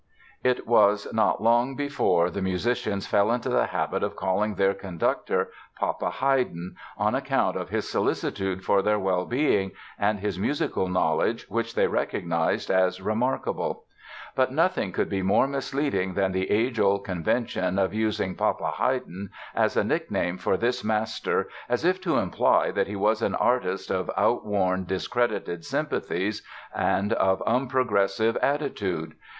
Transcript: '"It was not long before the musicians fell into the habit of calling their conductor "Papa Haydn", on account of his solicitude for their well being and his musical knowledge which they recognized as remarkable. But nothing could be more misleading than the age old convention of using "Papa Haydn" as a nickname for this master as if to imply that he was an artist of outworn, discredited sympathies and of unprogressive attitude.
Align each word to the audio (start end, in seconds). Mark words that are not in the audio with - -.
'"It 0.51 0.65
was 0.65 1.07
not 1.13 1.43
long 1.43 1.75
before 1.75 2.31
the 2.31 2.41
musicians 2.41 3.05
fell 3.05 3.31
into 3.31 3.49
the 3.49 3.67
habit 3.67 4.01
of 4.01 4.15
calling 4.15 4.55
their 4.55 4.73
conductor 4.73 5.51
"Papa 5.79 6.09
Haydn", 6.09 6.75
on 6.97 7.13
account 7.13 7.55
of 7.55 7.69
his 7.69 7.87
solicitude 7.87 8.63
for 8.65 8.81
their 8.81 8.97
well 8.97 9.25
being 9.25 9.73
and 9.99 10.19
his 10.19 10.39
musical 10.39 10.87
knowledge 10.87 11.45
which 11.49 11.75
they 11.75 11.85
recognized 11.85 12.71
as 12.71 12.99
remarkable. 12.99 13.83
But 14.35 14.51
nothing 14.51 14.91
could 14.91 15.07
be 15.07 15.21
more 15.21 15.47
misleading 15.47 16.15
than 16.15 16.31
the 16.31 16.49
age 16.49 16.79
old 16.79 17.05
convention 17.05 17.77
of 17.77 17.93
using 17.93 18.33
"Papa 18.33 18.71
Haydn" 18.79 19.29
as 19.53 19.77
a 19.77 19.83
nickname 19.83 20.39
for 20.39 20.57
this 20.57 20.83
master 20.83 21.47
as 21.69 21.85
if 21.85 22.01
to 22.01 22.17
imply 22.17 22.71
that 22.71 22.87
he 22.87 22.95
was 22.95 23.21
an 23.21 23.35
artist 23.35 23.91
of 23.91 24.09
outworn, 24.17 24.85
discredited 24.85 25.63
sympathies 25.63 26.41
and 26.75 27.13
of 27.13 27.43
unprogressive 27.45 28.35
attitude. 28.41 29.13